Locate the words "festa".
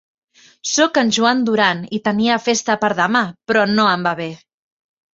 2.49-2.79